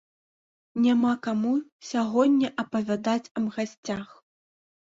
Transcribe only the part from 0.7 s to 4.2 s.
Няма каму сягоння апавядаць аб гасцях.